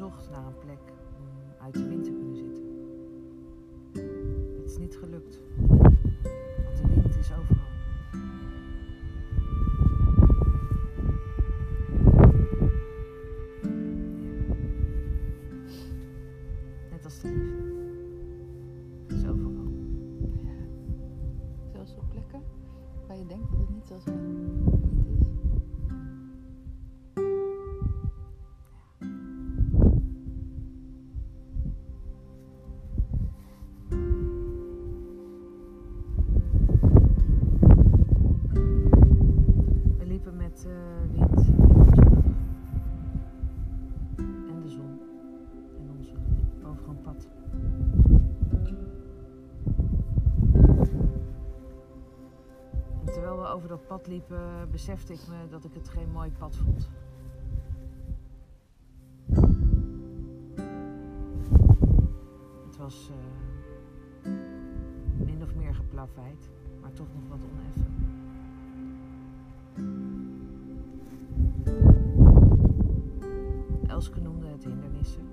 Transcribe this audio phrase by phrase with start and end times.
[0.00, 2.64] gezocht naar een plek om uit de wind te kunnen zitten.
[4.56, 5.40] Het is niet gelukt,
[54.00, 56.88] pad liepen, besefte ik me dat ik het geen mooi pad vond.
[62.66, 64.30] Het was eh,
[65.24, 66.50] min of meer geplaveid,
[66.80, 67.94] maar toch nog wat oneffen.
[73.86, 75.28] Elske noemde het hindernissen.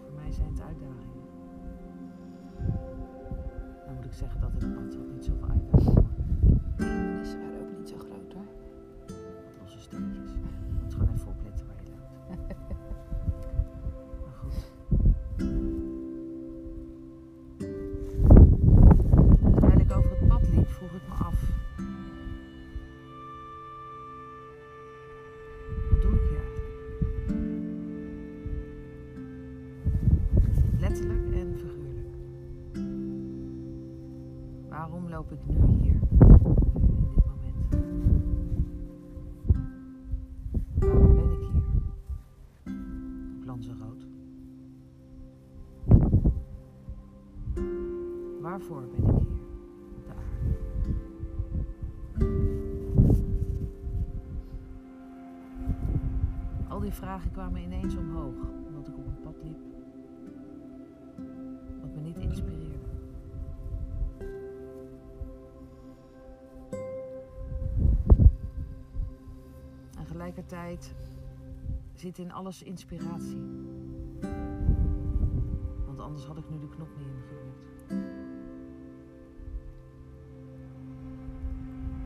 [0.00, 1.26] Voor mij zijn het uitdagingen.
[3.86, 5.11] Dan moet ik zeggen dat het pad had
[35.12, 35.92] loop ik nu hier?
[35.92, 37.68] In dit moment?
[37.68, 37.80] Ben
[40.98, 41.62] ik hier?
[43.36, 44.06] Op Lanzarote.
[48.40, 49.26] Waarvoor ben ik hier
[50.04, 50.50] de aarde?
[56.68, 58.61] Al die vragen kwamen ineens omhoog
[70.52, 70.94] tegelijkertijd
[71.94, 73.40] zit in alles inspiratie.
[75.86, 77.88] Want anders had ik nu de knop niet ingedrukt.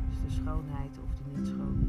[0.09, 1.86] Dus de schoonheid of de niet-schoonheid,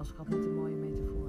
[0.00, 1.28] als had net een mooie metafoor.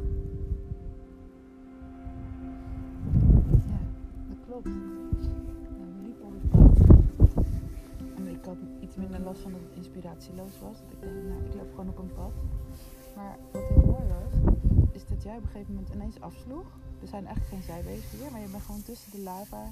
[3.72, 3.82] Ja,
[4.30, 4.64] dat klopt.
[4.64, 7.46] We op het pad.
[8.16, 10.78] En ik had iets minder last van dat het inspiratieloos was.
[10.90, 12.34] Ik denk, nou, ik loop gewoon op een pad.
[13.16, 14.54] Maar wat heel mooi was,
[14.92, 16.66] is dat jij op een gegeven moment ineens afsloeg.
[17.02, 19.64] Er zijn eigenlijk geen zijwegen hier, maar je bent gewoon tussen de lava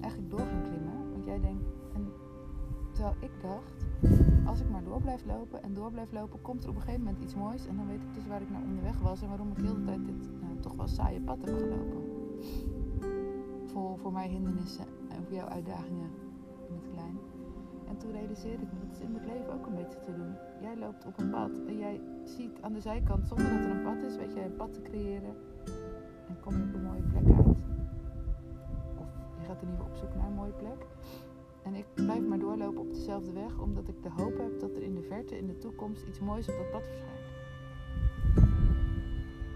[0.00, 1.12] eigenlijk door gaan klimmen.
[1.12, 2.12] Want jij denkt, en
[2.92, 3.83] terwijl ik dacht,
[4.46, 7.04] als ik maar door blijf lopen en door blijf lopen, komt er op een gegeven
[7.04, 7.66] moment iets moois.
[7.66, 9.84] En dan weet ik dus waar ik naar onderweg was en waarom ik heel de
[9.84, 12.02] tijd dit nou, toch wel saaie pad heb gelopen.
[13.66, 16.10] Voor, voor mij hindernissen en voor jou uitdagingen
[16.68, 17.18] in het klein.
[17.88, 20.34] En toen realiseerde ik me, dat is in het leven ook een beetje te doen.
[20.60, 23.82] Jij loopt op een pad en jij ziet aan de zijkant, zonder dat er een
[23.82, 25.34] pad is, weet je, een pad te creëren.
[26.28, 27.46] En kom je op een mooie plek uit.
[28.98, 29.08] Of
[29.38, 30.86] je gaat in ieder geval op zoek naar een mooie plek.
[31.64, 34.82] En ik blijf maar doorlopen op dezelfde weg, omdat ik de hoop heb dat er
[34.82, 37.28] in de verte, in de toekomst, iets moois op dat pad verschijnt.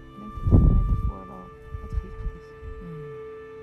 [0.09, 1.45] Ik denk dat dat de metafoor wel
[1.81, 2.47] wat gericht is.
[2.79, 3.03] Hmm.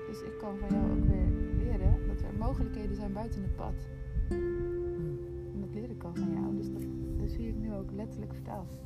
[0.07, 3.75] Dus ik kan van jou ook weer leren dat er mogelijkheden zijn buiten het pad.
[5.97, 6.55] ik al van jou.
[6.55, 6.81] Dus dat,
[7.19, 8.77] dat zie ik nu ook letterlijk vertaald.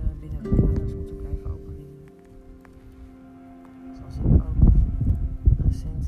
[0.00, 1.98] We binnen de kaders moeten blijven opereren.
[3.96, 4.62] Zoals ik ook
[5.58, 6.06] recent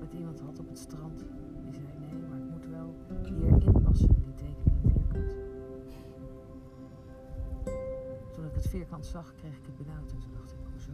[0.00, 1.24] met iemand had op het strand.
[1.64, 2.94] Die zei nee, maar ik moet wel
[3.24, 5.34] hierin passen, die tekening vierkant.
[8.32, 10.90] Toen ik het vierkant zag, kreeg ik het benauwd en toen dacht ik, hoezo?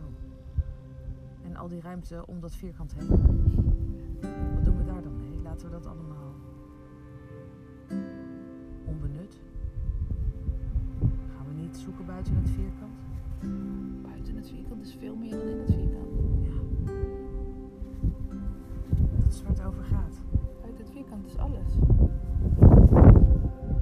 [1.42, 3.08] En al die ruimte om dat vierkant heen.
[4.54, 5.42] Wat doen we daar dan mee?
[5.42, 6.25] Laten we dat allemaal
[12.30, 14.02] buiten het vierkant?
[14.02, 16.10] Buiten het vierkant is veel meer dan in het vierkant.
[16.42, 16.58] Ja.
[19.22, 20.14] Dat is waar het over gaat.
[20.60, 21.74] Buiten het vierkant is alles.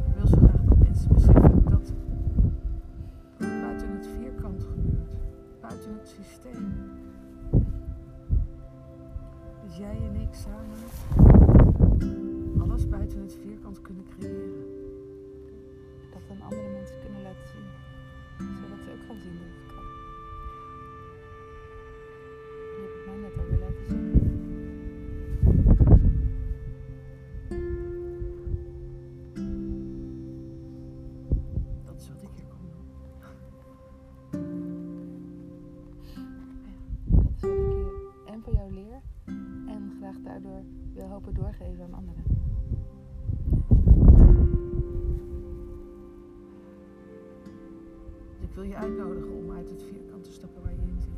[0.09, 1.93] Ik wil zo graag dat mensen beseffen dat,
[3.39, 5.17] buiten het vierkant gebeurt.
[5.61, 6.73] Buiten het systeem.
[9.67, 10.79] Dus jij en ik samen
[12.61, 14.65] alles buiten het vierkant kunnen creëren.
[16.13, 17.94] Dat dan andere mensen kunnen laten zien.
[18.39, 19.39] Zodat ze ook gaan zien
[48.55, 51.13] wil je uitnodigen om uit het vierkant te stappen waar je in zit.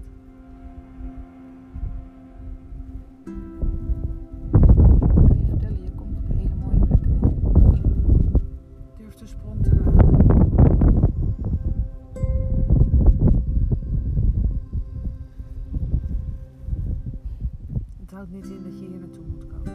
[18.01, 19.75] Het houdt niet in dat je hier naartoe moet komen.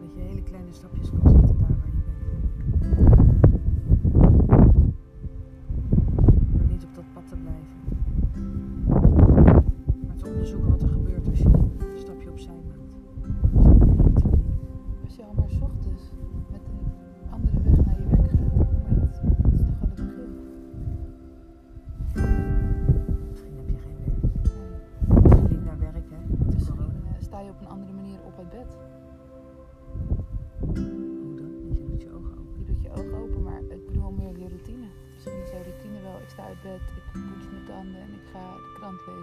[0.00, 1.45] Dat je hele kleine stapjes kan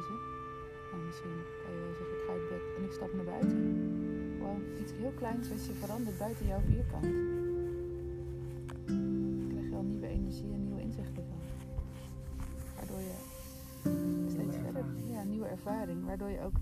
[0.03, 0.19] lezen.
[0.93, 3.57] En misschien kan je wel zeggen, ik ga uit bed en ik stap naar buiten.
[4.37, 7.03] Gewoon iets heel kleins wat je verandert buiten jouw vierkant.
[9.39, 11.39] Daar krijg je al nieuwe energie en nieuwe inzichten van.
[12.75, 13.17] Waardoor je
[14.29, 16.57] steeds verder, ja, nieuwe ervaring, waardoor je ook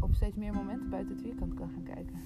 [0.00, 2.20] op steeds meer momenten buiten het vierkant kan gaan kijken.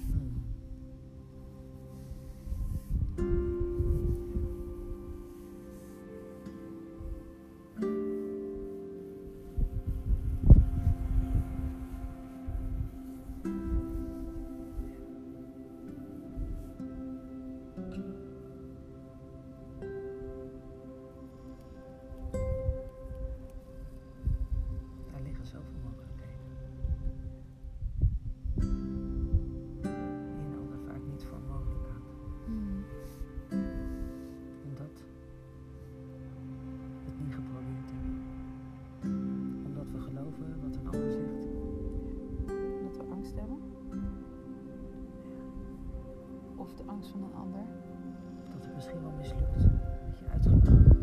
[49.35, 49.63] Mislukt.
[50.07, 50.99] Dat je uitgelachen wordt.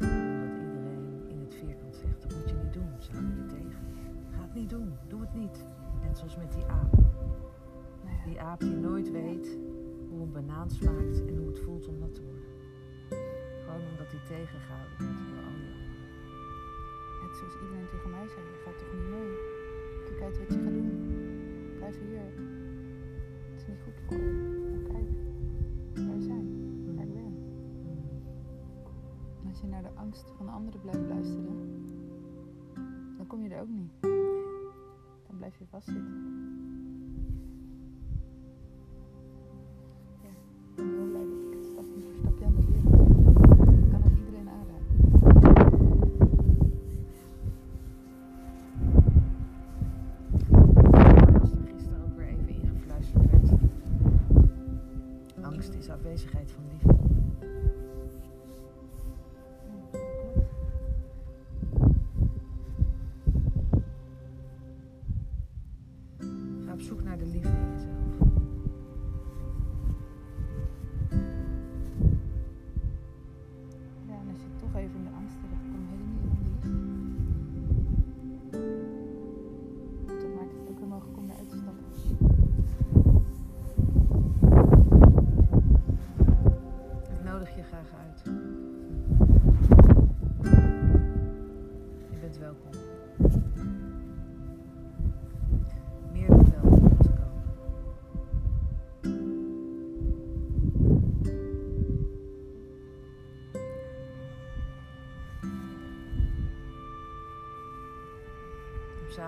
[0.00, 2.90] Omdat iedereen in het vierkant zegt, dat moet je niet doen.
[2.98, 3.80] Ze houden je tegen.
[4.30, 4.92] Ga het niet doen.
[5.08, 5.64] Doe het niet.
[6.02, 6.92] Net zoals met die aap.
[8.04, 9.58] Nou ja, Die aap die nooit weet
[10.08, 12.46] hoe een banaan smaakt en hoe het voelt om nat te worden.
[13.64, 15.96] Gewoon omdat hij tegengehouden wordt door al die anderen.
[17.22, 19.32] net zoals iedereen tegen mij zei, je gaat toch niet mee.
[20.06, 20.90] Kijk uit wat je gaat doen.
[21.78, 22.26] Blijf hier.
[30.74, 31.44] Anderen blijft luisteren,
[33.16, 33.92] dan kom je er ook niet.
[35.26, 36.57] Dan blijf je vastzitten.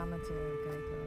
[0.00, 0.99] Om samen te kijken